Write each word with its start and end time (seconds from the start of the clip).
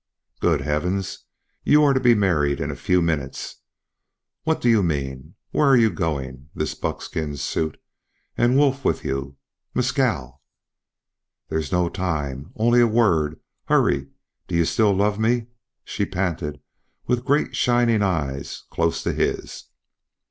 "Good 0.39 0.61
heavens! 0.61 1.25
You 1.63 1.83
are 1.83 1.93
to 1.93 1.99
be 1.99 2.15
married 2.15 2.59
in 2.59 2.71
a 2.71 2.75
few 2.75 3.03
minutes 3.03 3.57
What 4.45 4.59
do 4.59 4.67
you 4.67 4.81
mean? 4.81 5.35
Where 5.51 5.67
are 5.67 5.75
you 5.77 5.91
going? 5.91 6.49
this 6.55 6.73
buckskin 6.73 7.37
suit 7.37 7.79
and 8.35 8.57
Wolf 8.57 8.83
with 8.83 9.05
you 9.05 9.37
Mescal!" 9.75 10.41
"There's 11.49 11.71
no 11.71 11.87
time 11.87 12.51
only 12.55 12.81
a 12.81 12.87
word 12.87 13.41
hurry 13.65 14.07
do 14.47 14.55
you 14.55 14.65
love 14.91 15.19
me 15.19 15.33
still?" 15.35 15.47
she 15.85 16.05
panted, 16.07 16.61
with 17.05 17.23
great 17.23 17.55
shining 17.55 18.01
eyes 18.01 18.63
close 18.71 19.03
to 19.03 19.13
his. 19.13 19.65